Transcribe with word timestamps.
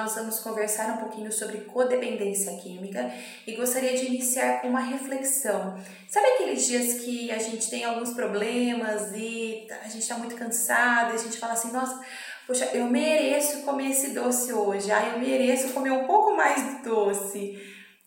nós 0.00 0.14
vamos 0.14 0.40
conversar 0.40 0.94
um 0.94 0.96
pouquinho 0.96 1.30
sobre 1.30 1.58
codependência 1.58 2.56
química 2.56 3.12
e 3.46 3.54
gostaria 3.54 3.94
de 3.94 4.06
iniciar 4.06 4.62
com 4.62 4.68
uma 4.68 4.80
reflexão. 4.80 5.78
Sabe 6.08 6.26
aqueles 6.26 6.66
dias 6.66 7.04
que 7.04 7.30
a 7.30 7.38
gente 7.38 7.68
tem 7.68 7.84
alguns 7.84 8.14
problemas 8.14 9.12
e 9.14 9.68
a 9.84 9.88
gente 9.88 10.00
está 10.00 10.16
muito 10.16 10.34
cansado 10.34 11.12
e 11.12 11.16
a 11.16 11.18
gente 11.18 11.36
fala 11.36 11.52
assim, 11.52 11.70
nossa, 11.70 12.00
poxa, 12.46 12.64
eu 12.72 12.86
mereço 12.86 13.60
comer 13.60 13.90
esse 13.90 14.12
doce 14.14 14.54
hoje, 14.54 14.90
ah, 14.90 15.12
eu 15.12 15.18
mereço 15.18 15.74
comer 15.74 15.90
um 15.90 16.06
pouco 16.06 16.34
mais 16.34 16.56
de 16.64 16.82
doce, 16.82 17.58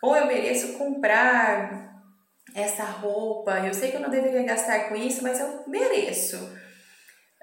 ou 0.00 0.16
eu 0.16 0.26
mereço 0.26 0.74
comprar 0.74 1.90
essa 2.54 2.84
roupa, 2.84 3.66
eu 3.66 3.74
sei 3.74 3.90
que 3.90 3.96
eu 3.96 4.00
não 4.00 4.10
deveria 4.10 4.44
gastar 4.44 4.88
com 4.88 4.94
isso, 4.94 5.24
mas 5.24 5.40
eu 5.40 5.64
mereço. 5.66 6.56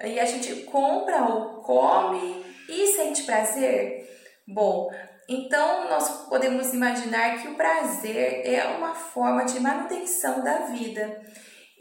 E 0.06 0.18
a 0.18 0.26
gente 0.26 0.64
compra 0.64 1.26
ou 1.26 1.62
come 1.64 2.46
e 2.70 2.88
sente 2.96 3.24
prazer? 3.24 4.08
Bom, 4.48 4.90
então 5.28 5.90
nós 5.90 6.26
podemos 6.30 6.74
imaginar 6.74 7.42
que 7.42 7.50
o 7.50 7.56
prazer 7.56 8.46
é 8.46 8.66
uma 8.78 8.96
forma 8.96 9.44
de 9.44 9.60
manutenção 9.60 10.42
da 10.42 10.68
vida. 10.68 11.22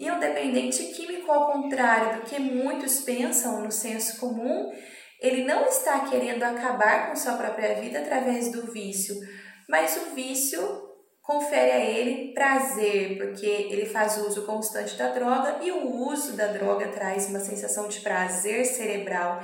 E 0.01 0.11
o 0.11 0.19
dependente 0.19 0.83
químico, 0.87 1.31
ao 1.31 1.53
contrário 1.53 2.21
do 2.21 2.27
que 2.27 2.41
muitos 2.41 3.01
pensam 3.03 3.61
no 3.61 3.71
senso 3.71 4.19
comum, 4.19 4.73
ele 5.21 5.45
não 5.45 5.65
está 5.67 6.01
querendo 6.01 6.43
acabar 6.43 7.09
com 7.09 7.17
sua 7.17 7.35
própria 7.35 7.77
vida 7.77 8.01
através 8.01 8.51
do 8.51 8.71
vício, 8.73 9.15
mas 9.69 9.97
o 9.97 10.15
vício 10.15 10.61
confere 11.23 11.71
a 11.71 11.81
ele 11.81 12.35
prazer, 12.35 13.17
porque 13.17 13.47
ele 13.47 13.87
faz 13.87 14.19
uso 14.19 14.45
constante 14.45 14.97
da 14.97 15.11
droga 15.11 15.59
e 15.63 15.71
o 15.71 15.87
uso 16.09 16.37
da 16.37 16.49
droga 16.49 16.89
traz 16.89 17.29
uma 17.29 17.41
sensação 17.41 17.89
de 17.89 18.01
prazer 18.01 18.65
cerebral. 18.65 19.41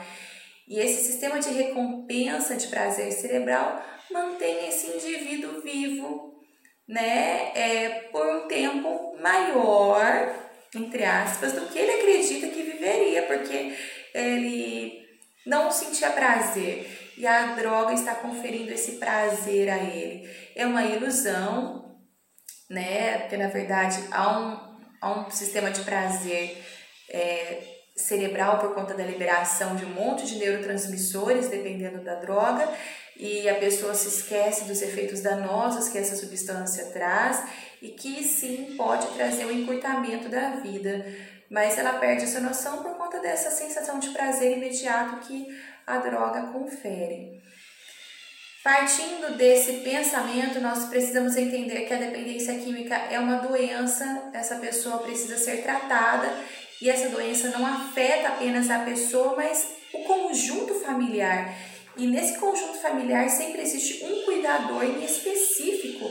E 0.72 0.80
esse 0.80 1.04
sistema 1.04 1.38
de 1.38 1.50
recompensa 1.50 2.56
de 2.56 2.66
prazer 2.68 3.12
cerebral 3.12 3.84
mantém 4.10 4.68
esse 4.68 4.86
indivíduo 4.86 5.60
vivo, 5.60 6.32
né, 6.88 7.52
é, 7.54 8.08
por 8.10 8.26
um 8.26 8.48
tempo 8.48 9.14
maior, 9.20 10.34
entre 10.74 11.04
aspas, 11.04 11.52
do 11.52 11.66
que 11.66 11.78
ele 11.78 11.92
acredita 11.92 12.48
que 12.48 12.62
viveria, 12.62 13.24
porque 13.24 13.76
ele 14.14 15.06
não 15.44 15.70
sentia 15.70 16.08
prazer 16.08 17.12
e 17.18 17.26
a 17.26 17.54
droga 17.54 17.92
está 17.92 18.14
conferindo 18.14 18.72
esse 18.72 18.92
prazer 18.92 19.68
a 19.68 19.76
ele. 19.76 20.26
É 20.56 20.64
uma 20.64 20.84
ilusão, 20.84 22.00
né? 22.70 23.18
Porque 23.18 23.36
na 23.36 23.48
verdade 23.48 24.02
há 24.10 24.38
um, 24.38 24.78
há 25.02 25.20
um 25.20 25.30
sistema 25.30 25.70
de 25.70 25.82
prazer 25.82 26.64
é, 27.10 27.71
cerebral 28.02 28.58
por 28.58 28.74
conta 28.74 28.94
da 28.94 29.04
liberação 29.04 29.76
de 29.76 29.84
um 29.84 29.90
monte 29.90 30.26
de 30.26 30.36
neurotransmissores 30.36 31.48
dependendo 31.48 32.02
da 32.02 32.16
droga 32.16 32.68
e 33.16 33.48
a 33.48 33.54
pessoa 33.56 33.94
se 33.94 34.08
esquece 34.08 34.64
dos 34.64 34.82
efeitos 34.82 35.20
danosos 35.20 35.88
que 35.88 35.98
essa 35.98 36.16
substância 36.16 36.86
traz 36.86 37.42
e 37.80 37.88
que 37.88 38.24
sim 38.24 38.74
pode 38.76 39.06
trazer 39.08 39.44
um 39.44 39.52
encurtamento 39.52 40.28
da 40.28 40.56
vida, 40.56 41.06
mas 41.50 41.78
ela 41.78 41.98
perde 41.98 42.24
essa 42.24 42.40
noção 42.40 42.82
por 42.82 42.96
conta 42.96 43.20
dessa 43.20 43.50
sensação 43.50 43.98
de 43.98 44.10
prazer 44.10 44.56
imediato 44.56 45.26
que 45.26 45.46
a 45.86 45.98
droga 45.98 46.48
confere. 46.52 47.42
Partindo 48.62 49.36
desse 49.36 49.80
pensamento, 49.80 50.60
nós 50.60 50.84
precisamos 50.84 51.36
entender 51.36 51.80
que 51.80 51.92
a 51.92 51.98
dependência 51.98 52.54
química 52.60 52.94
é 52.94 53.18
uma 53.18 53.38
doença, 53.38 54.30
essa 54.32 54.56
pessoa 54.56 54.98
precisa 54.98 55.36
ser 55.36 55.62
tratada 55.62 56.32
e 56.80 56.90
essa 56.90 57.08
doença 57.08 57.50
não 57.50 57.66
afeta 57.66 58.28
apenas 58.28 58.70
a 58.70 58.80
pessoa, 58.80 59.36
mas 59.36 59.76
o 59.92 60.00
conjunto 60.04 60.74
familiar. 60.74 61.54
E 61.96 62.06
nesse 62.06 62.38
conjunto 62.38 62.78
familiar 62.78 63.28
sempre 63.28 63.62
existe 63.62 64.04
um 64.04 64.24
cuidador 64.24 64.84
em 64.84 65.04
específico 65.04 66.10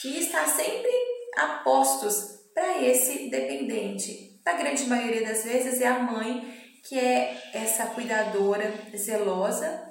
que 0.00 0.18
está 0.18 0.44
sempre 0.46 0.90
a 1.36 1.46
postos 1.64 2.40
para 2.54 2.82
esse 2.82 3.30
dependente. 3.30 4.40
Na 4.44 4.54
grande 4.54 4.84
maioria 4.86 5.26
das 5.26 5.44
vezes 5.44 5.80
é 5.80 5.86
a 5.86 6.00
mãe 6.00 6.58
que 6.82 6.98
é 6.98 7.36
essa 7.52 7.86
cuidadora 7.86 8.72
zelosa. 8.96 9.88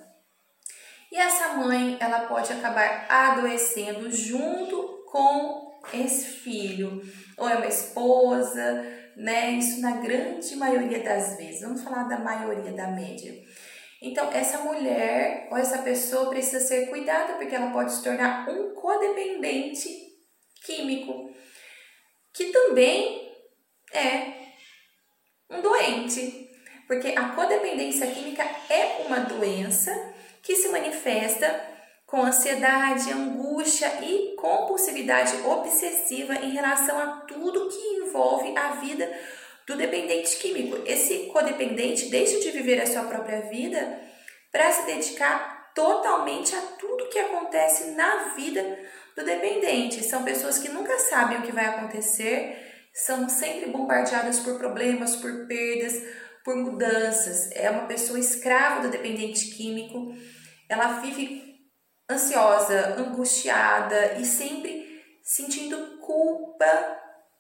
E 1.11 1.17
essa 1.17 1.53
mãe, 1.53 1.97
ela 1.99 2.21
pode 2.21 2.51
acabar 2.51 3.07
adoecendo 3.09 4.11
junto 4.11 5.05
com 5.11 5.79
esse 5.93 6.25
filho, 6.25 7.01
ou 7.37 7.49
é 7.49 7.55
uma 7.55 7.67
esposa, 7.67 8.85
né? 9.15 9.51
Isso 9.51 9.81
na 9.81 9.97
grande 9.97 10.55
maioria 10.55 11.03
das 11.03 11.37
vezes. 11.37 11.61
Vamos 11.61 11.83
falar 11.83 12.03
da 12.03 12.19
maioria, 12.19 12.71
da 12.71 12.87
média. 12.87 13.33
Então, 14.01 14.31
essa 14.31 14.59
mulher 14.59 15.47
ou 15.51 15.57
essa 15.57 15.79
pessoa 15.79 16.29
precisa 16.29 16.59
ser 16.59 16.87
cuidada 16.87 17.33
porque 17.33 17.53
ela 17.53 17.71
pode 17.71 17.91
se 17.91 18.03
tornar 18.03 18.49
um 18.49 18.73
codependente 18.73 19.89
químico, 20.63 21.29
que 22.33 22.45
também 22.45 23.29
é 23.93 24.39
um 25.49 25.61
doente, 25.61 26.49
porque 26.87 27.09
a 27.09 27.29
codependência 27.29 28.07
química 28.07 28.43
é 28.69 29.03
uma 29.05 29.19
doença 29.19 29.91
que 30.41 30.55
se 30.55 30.69
manifesta 30.69 31.78
com 32.09 32.23
ansiedade, 32.23 33.11
angústia 33.11 33.87
e 34.01 34.35
compulsividade 34.35 35.37
obsessiva 35.45 36.33
em 36.33 36.49
relação 36.49 36.97
a 36.97 37.07
tudo 37.27 37.69
que 37.69 37.97
envolve 37.97 38.57
a 38.57 38.71
vida 38.77 39.07
do 39.67 39.77
dependente 39.77 40.35
químico. 40.37 40.81
Esse 40.87 41.27
codependente 41.27 42.09
deixa 42.09 42.39
de 42.39 42.49
viver 42.49 42.81
a 42.81 42.87
sua 42.87 43.03
própria 43.03 43.41
vida 43.41 44.01
para 44.51 44.71
se 44.71 44.87
dedicar 44.87 45.71
totalmente 45.75 46.55
a 46.55 46.61
tudo 46.79 47.09
que 47.09 47.19
acontece 47.19 47.91
na 47.91 48.33
vida 48.35 48.79
do 49.15 49.23
dependente. 49.23 50.03
São 50.03 50.23
pessoas 50.23 50.57
que 50.57 50.69
nunca 50.69 50.97
sabem 50.97 51.37
o 51.37 51.43
que 51.43 51.51
vai 51.51 51.65
acontecer, 51.65 52.89
são 52.91 53.29
sempre 53.29 53.69
bombardeadas 53.69 54.39
por 54.39 54.57
problemas, 54.57 55.15
por 55.15 55.45
perdas, 55.45 56.01
por 56.43 56.55
mudanças, 56.55 57.51
é 57.51 57.69
uma 57.69 57.85
pessoa 57.85 58.17
escrava 58.17 58.81
do 58.81 58.89
dependente 58.89 59.51
químico, 59.51 60.15
ela 60.67 60.99
vive 61.01 61.48
ansiosa, 62.09 62.95
angustiada 62.97 64.13
e 64.13 64.25
sempre 64.25 65.03
sentindo 65.21 65.99
culpa 65.99 66.65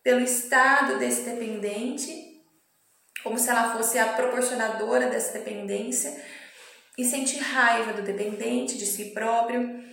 pelo 0.03 0.21
estado 0.21 0.99
desse 0.99 1.23
dependente, 1.23 2.43
como 3.23 3.37
se 3.37 3.49
ela 3.49 3.75
fosse 3.75 3.97
a 3.97 4.13
proporcionadora 4.13 5.09
dessa 5.09 5.37
dependência, 5.37 6.23
e 6.97 7.03
sente 7.03 7.37
raiva 7.39 7.93
do 7.93 8.01
dependente, 8.01 8.77
de 8.77 8.85
si 8.85 9.11
próprio. 9.11 9.83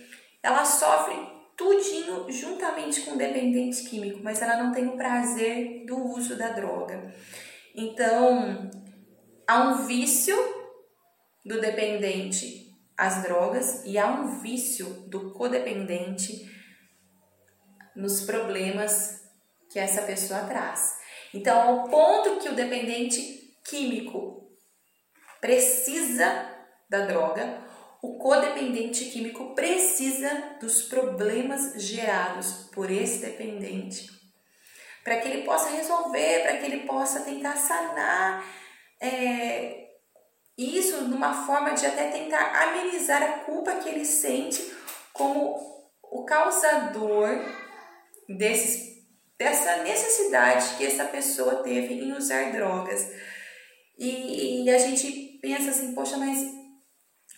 Ela 0.43 0.65
sofre 0.65 1.15
tudinho 1.55 2.29
juntamente 2.29 3.01
com 3.01 3.11
o 3.11 3.17
dependente 3.17 3.83
químico, 3.83 4.19
mas 4.21 4.41
ela 4.41 4.61
não 4.61 4.71
tem 4.71 4.87
o 4.87 4.97
prazer 4.97 5.85
do 5.85 5.97
uso 5.97 6.37
da 6.37 6.49
droga. 6.49 7.13
Então, 7.73 8.69
há 9.47 9.63
um 9.63 9.85
vício 9.85 10.35
do 11.45 11.59
dependente 11.59 12.66
às 12.97 13.21
drogas 13.21 13.83
e 13.85 13.97
há 13.97 14.07
um 14.07 14.39
vício 14.39 14.85
do 15.07 15.31
codependente 15.33 16.49
nos 17.95 18.21
problemas 18.21 19.21
que 19.69 19.79
essa 19.79 20.01
pessoa 20.01 20.41
traz. 20.45 20.97
Então, 21.33 21.59
ao 21.61 21.89
ponto 21.89 22.39
que 22.39 22.49
o 22.49 22.55
dependente 22.55 23.55
químico 23.63 24.49
precisa 25.39 26.55
da 26.89 27.05
droga, 27.05 27.65
o 28.01 28.17
codependente 28.17 29.05
químico 29.05 29.53
precisa 29.53 30.57
dos 30.59 30.83
problemas 30.83 31.81
gerados 31.81 32.69
por 32.73 32.89
esse 32.89 33.19
dependente 33.25 34.17
para 35.07 35.21
que 35.21 35.29
ele 35.29 35.43
possa 35.43 35.69
resolver, 35.69 36.41
para 36.41 36.57
que 36.57 36.65
ele 36.65 36.85
possa 36.85 37.21
tentar 37.21 37.55
sanar 37.55 38.43
é, 38.99 39.86
isso 40.57 41.03
numa 41.03 41.45
forma 41.45 41.71
de 41.71 41.85
até 41.85 42.09
tentar 42.09 42.63
amenizar 42.63 43.21
a 43.21 43.39
culpa 43.39 43.75
que 43.75 43.89
ele 43.89 44.05
sente 44.05 44.73
como 45.13 45.55
o 46.01 46.25
causador 46.25 47.29
desses, 48.27 49.05
dessa 49.37 49.83
necessidade 49.83 50.77
que 50.77 50.85
essa 50.85 51.05
pessoa 51.05 51.61
teve 51.63 51.93
em 51.93 52.11
usar 52.13 52.51
drogas. 52.51 53.07
E, 53.97 54.63
e 54.63 54.69
a 54.69 54.77
gente 54.79 55.39
pensa 55.41 55.69
assim, 55.69 55.93
poxa, 55.93 56.17
mas 56.17 56.39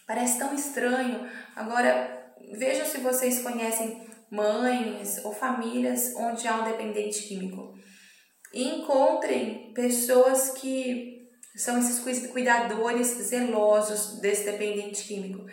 parece 0.08 0.40
tão 0.40 0.54
estranho. 0.54 1.30
Agora, 1.56 2.34
vejam 2.54 2.86
se 2.86 3.00
vocês 3.00 3.42
conhecem 3.42 4.08
mães 4.32 5.24
ou 5.26 5.34
famílias 5.34 6.14
onde 6.16 6.48
há 6.48 6.56
um 6.56 6.64
dependente 6.64 7.24
químico. 7.24 7.74
E 8.54 8.64
encontrem 8.64 9.74
pessoas 9.74 10.52
que 10.52 11.19
são 11.56 11.78
esses 11.78 12.00
cuidadores 12.28 13.08
zelosos 13.08 14.20
desse 14.20 14.46
dependente 14.46 15.04
químico. 15.04 15.46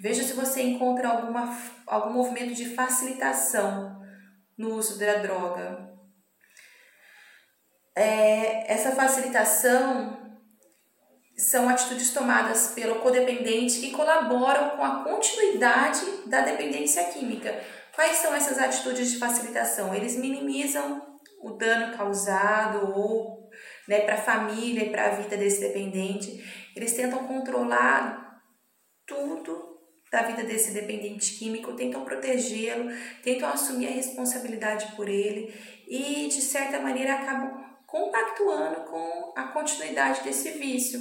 Veja 0.00 0.24
se 0.24 0.32
você 0.32 0.62
encontra 0.62 1.08
alguma, 1.08 1.56
algum 1.86 2.12
movimento 2.12 2.54
de 2.54 2.74
facilitação 2.74 4.00
no 4.58 4.74
uso 4.74 4.98
da 4.98 5.14
droga. 5.14 5.92
É, 7.94 8.72
essa 8.72 8.92
facilitação 8.92 10.18
são 11.36 11.68
atitudes 11.68 12.12
tomadas 12.12 12.68
pelo 12.68 13.00
codependente 13.00 13.80
que 13.80 13.90
colaboram 13.90 14.70
com 14.70 14.84
a 14.84 15.04
continuidade 15.04 16.00
da 16.26 16.40
dependência 16.40 17.04
química. 17.04 17.62
Quais 17.94 18.16
são 18.16 18.34
essas 18.34 18.58
atitudes 18.58 19.10
de 19.10 19.18
facilitação? 19.18 19.94
Eles 19.94 20.16
minimizam 20.16 21.18
o 21.42 21.50
dano 21.52 21.96
causado 21.96 22.92
ou 22.96 23.41
né, 23.92 24.00
para 24.00 24.14
a 24.14 24.22
família 24.22 24.84
e 24.84 24.90
para 24.90 25.06
a 25.06 25.10
vida 25.10 25.36
desse 25.36 25.60
dependente. 25.60 26.42
Eles 26.74 26.94
tentam 26.94 27.26
controlar 27.26 28.42
tudo 29.06 29.70
da 30.10 30.22
vida 30.22 30.42
desse 30.42 30.72
dependente 30.72 31.38
químico, 31.38 31.74
tentam 31.74 32.04
protegê-lo, 32.04 32.90
tentam 33.22 33.48
assumir 33.48 33.88
a 33.88 33.92
responsabilidade 33.92 34.94
por 34.96 35.08
ele 35.08 35.54
e, 35.86 36.28
de 36.28 36.40
certa 36.40 36.80
maneira, 36.80 37.14
acabam 37.14 37.62
compactuando 37.86 38.80
com 38.90 39.32
a 39.36 39.48
continuidade 39.48 40.22
desse 40.22 40.50
vício. 40.52 41.00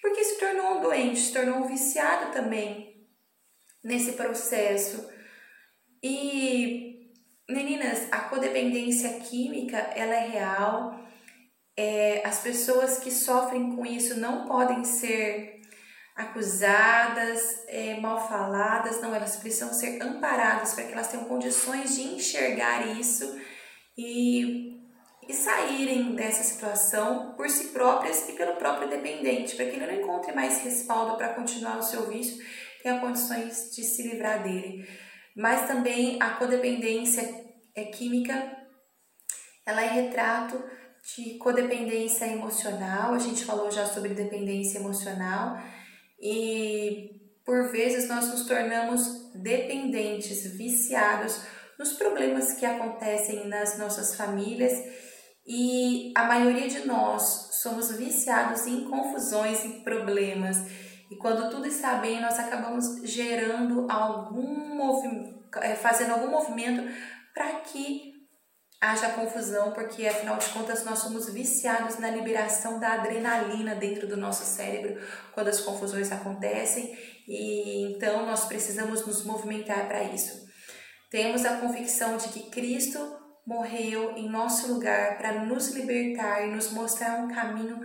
Porque 0.00 0.24
se 0.24 0.38
tornou 0.38 0.78
um 0.78 0.80
doente, 0.80 1.20
se 1.20 1.32
tornou 1.32 1.58
um 1.58 1.66
viciado 1.66 2.32
também 2.32 3.06
nesse 3.82 4.12
processo. 4.12 5.08
E, 6.02 7.12
meninas, 7.48 8.06
a 8.12 8.20
codependência 8.22 9.20
química, 9.20 9.76
ela 9.76 10.14
é 10.14 10.28
real. 10.28 11.07
É, 11.80 12.26
as 12.26 12.40
pessoas 12.40 12.98
que 12.98 13.08
sofrem 13.08 13.76
com 13.76 13.86
isso 13.86 14.18
não 14.18 14.48
podem 14.48 14.82
ser 14.82 15.60
acusadas, 16.16 17.62
é, 17.68 18.00
mal 18.00 18.28
faladas, 18.28 19.00
não, 19.00 19.14
elas 19.14 19.36
precisam 19.36 19.72
ser 19.72 20.02
amparadas 20.02 20.74
para 20.74 20.82
que 20.82 20.92
elas 20.92 21.06
tenham 21.06 21.26
condições 21.26 21.94
de 21.94 22.02
enxergar 22.02 22.84
isso 22.98 23.40
e, 23.96 24.76
e 25.28 25.32
saírem 25.32 26.16
dessa 26.16 26.42
situação 26.42 27.34
por 27.36 27.48
si 27.48 27.68
próprias 27.68 28.28
e 28.28 28.32
pelo 28.32 28.56
próprio 28.56 28.90
dependente, 28.90 29.54
para 29.54 29.66
que 29.66 29.76
ele 29.76 29.86
não 29.86 30.02
encontre 30.02 30.32
mais 30.32 30.60
respaldo 30.64 31.16
para 31.16 31.34
continuar 31.34 31.78
o 31.78 31.82
seu 31.84 32.08
vício, 32.08 32.44
tenha 32.82 32.98
condições 32.98 33.70
de 33.76 33.84
se 33.84 34.02
livrar 34.02 34.42
dele. 34.42 34.84
Mas 35.36 35.68
também 35.68 36.20
a 36.20 36.30
codependência 36.30 37.22
é 37.72 37.84
química, 37.84 38.34
ela 39.64 39.80
é 39.80 39.86
retrato 39.86 40.60
de 41.16 41.38
codependência 41.38 42.26
emocional, 42.26 43.14
a 43.14 43.18
gente 43.18 43.44
falou 43.44 43.70
já 43.70 43.86
sobre 43.86 44.14
dependência 44.14 44.78
emocional, 44.78 45.56
e 46.20 47.10
por 47.44 47.70
vezes 47.70 48.08
nós 48.08 48.28
nos 48.28 48.46
tornamos 48.46 49.32
dependentes, 49.34 50.44
viciados 50.56 51.40
nos 51.78 51.92
problemas 51.92 52.54
que 52.54 52.66
acontecem 52.66 53.46
nas 53.48 53.78
nossas 53.78 54.16
famílias 54.16 54.72
e 55.50 56.12
a 56.14 56.24
maioria 56.24 56.68
de 56.68 56.86
nós 56.86 57.48
somos 57.52 57.90
viciados 57.92 58.66
em 58.66 58.84
confusões 58.84 59.64
e 59.64 59.80
problemas. 59.80 60.58
E 61.10 61.16
quando 61.16 61.48
tudo 61.48 61.66
está 61.66 61.94
bem, 61.94 62.20
nós 62.20 62.38
acabamos 62.38 63.00
gerando 63.02 63.90
algum 63.90 64.76
movimento, 64.76 65.58
é, 65.62 65.74
fazendo 65.74 66.12
algum 66.12 66.30
movimento 66.30 66.82
para 67.32 67.60
que 67.60 68.07
haja 68.80 69.10
confusão, 69.10 69.72
porque 69.72 70.06
afinal 70.06 70.38
de 70.38 70.48
contas 70.50 70.84
nós 70.84 71.00
somos 71.00 71.32
viciados 71.32 71.98
na 71.98 72.10
liberação 72.10 72.78
da 72.78 72.92
adrenalina 72.92 73.74
dentro 73.74 74.06
do 74.06 74.16
nosso 74.16 74.44
cérebro 74.44 75.00
quando 75.34 75.48
as 75.48 75.60
confusões 75.60 76.12
acontecem 76.12 76.96
e 77.26 77.92
então 77.92 78.24
nós 78.24 78.44
precisamos 78.44 79.04
nos 79.04 79.24
movimentar 79.24 79.88
para 79.88 80.04
isso. 80.04 80.46
Temos 81.10 81.44
a 81.44 81.56
convicção 81.56 82.16
de 82.16 82.28
que 82.28 82.50
Cristo 82.50 82.98
morreu 83.46 84.12
em 84.16 84.28
nosso 84.28 84.72
lugar 84.72 85.16
para 85.18 85.44
nos 85.44 85.70
libertar 85.70 86.46
e 86.46 86.50
nos 86.50 86.70
mostrar 86.70 87.18
um 87.24 87.28
caminho 87.28 87.80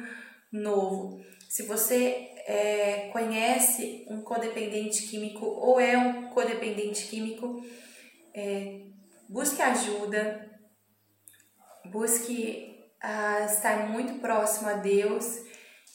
novo. 0.52 1.20
Se 1.50 1.64
você 1.64 2.30
é, 2.46 3.10
conhece 3.14 4.06
um 4.10 4.22
codependente 4.22 5.08
químico 5.08 5.46
ou 5.46 5.80
é 5.80 5.98
um 5.98 6.30
codependente 6.30 7.08
químico, 7.08 7.64
é, 8.36 8.82
busque 9.30 9.62
ajuda, 9.62 10.53
busque 11.86 12.74
uh, 13.04 13.46
estar 13.46 13.90
muito 13.90 14.20
próximo 14.20 14.70
a 14.70 14.74
Deus 14.74 15.26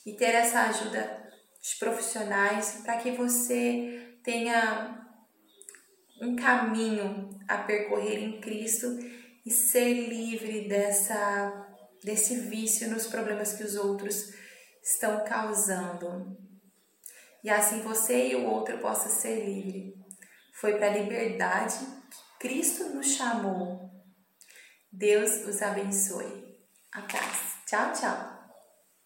e 0.04 0.12
ter 0.12 0.34
essa 0.34 0.62
ajuda 0.62 1.28
de 1.60 1.76
profissionais 1.78 2.80
para 2.84 2.96
que 2.98 3.12
você 3.12 4.18
tenha 4.22 5.06
um 6.20 6.36
caminho 6.36 7.30
a 7.46 7.58
percorrer 7.58 8.18
em 8.18 8.40
Cristo 8.40 8.86
e 9.44 9.50
ser 9.50 10.08
livre 10.08 10.68
dessa 10.68 11.66
desse 12.02 12.36
vício 12.36 12.88
nos 12.88 13.08
problemas 13.08 13.54
que 13.54 13.64
os 13.64 13.74
outros 13.74 14.32
estão 14.82 15.24
causando. 15.24 16.38
E 17.42 17.50
assim 17.50 17.80
você 17.82 18.28
e 18.28 18.36
o 18.36 18.46
outro 18.46 18.78
possa 18.78 19.08
ser 19.08 19.44
livre. 19.44 19.94
Foi 20.54 20.76
para 20.76 20.86
a 20.86 20.96
liberdade 20.96 21.76
que 22.10 22.48
Cristo 22.48 22.90
nos 22.90 23.08
chamou 23.08 23.97
Deus 24.90 25.46
os 25.46 25.62
abençoe. 25.62 26.58
A 26.92 27.02
paz. 27.02 27.56
Tchau, 27.66 27.92
tchau. 27.92 28.27